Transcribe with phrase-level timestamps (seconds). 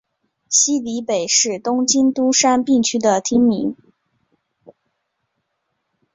[0.49, 3.75] 西荻北是东京都杉并区的町名。